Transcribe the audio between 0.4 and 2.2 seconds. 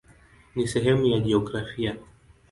Ni sehemu ya jiografia.